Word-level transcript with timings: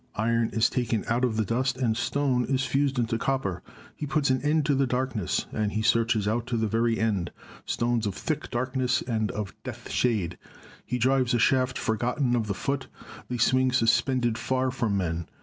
Iron 0.15 0.49
is 0.49 0.67
taken 0.67 1.05
out 1.09 1.23
of 1.23 1.37
the 1.37 1.45
dust, 1.45 1.77
and 1.77 1.95
stone 1.95 2.43
is 2.45 2.65
fused 2.65 2.97
into 2.97 3.19
copper. 3.19 3.61
He 3.95 4.07
puts 4.07 4.31
an 4.31 4.41
end 4.41 4.65
to 4.65 4.73
the 4.73 4.87
darkness; 4.87 5.45
and 5.53 5.73
he 5.73 5.83
searches 5.83 6.27
out 6.27 6.47
to 6.47 6.57
the 6.57 6.65
very 6.65 6.97
end, 6.99 7.31
stones 7.67 8.07
of 8.07 8.15
thick 8.15 8.49
darkness 8.49 9.03
and 9.03 9.29
of 9.29 9.53
death 9.63 9.91
shade. 9.91 10.39
He 10.87 10.97
drives 10.97 11.35
a 11.35 11.39
shaft 11.39 11.77
forgotten 11.77 12.35
of 12.35 12.47
the 12.47 12.55
foot, 12.55 12.87
they 13.29 13.37
swing 13.37 13.71
suspended, 13.71 14.39
far 14.39 14.71
from 14.71 14.97
men 14.97 15.27